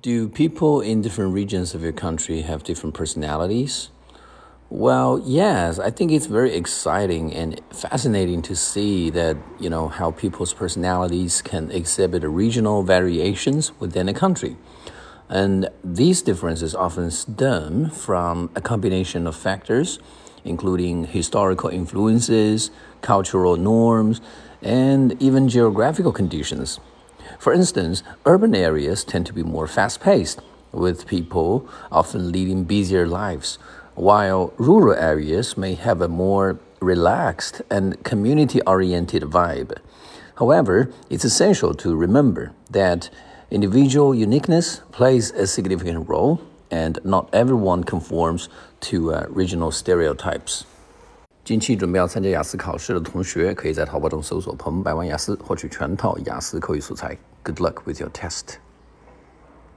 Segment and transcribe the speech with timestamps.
[0.00, 3.90] Do people in different regions of your country have different personalities?
[4.70, 10.12] Well, yes, I think it's very exciting and fascinating to see that, you know, how
[10.12, 14.56] people's personalities can exhibit regional variations within a country.
[15.28, 19.98] And these differences often stem from a combination of factors,
[20.44, 22.70] including historical influences,
[23.00, 24.20] cultural norms,
[24.62, 26.78] and even geographical conditions.
[27.38, 30.40] For instance, urban areas tend to be more fast paced,
[30.72, 33.58] with people often leading busier lives,
[33.94, 39.76] while rural areas may have a more relaxed and community oriented vibe.
[40.36, 43.10] However, it's essential to remember that
[43.50, 48.48] individual uniqueness plays a significant role, and not everyone conforms
[48.80, 50.64] to uh, regional stereotypes.
[51.44, 57.18] 近期准备要参加雅思考试的同学，可以在淘宝中搜索“彭百万雅思”，获取全套雅思口语素材。
[57.42, 58.58] Good luck with your test.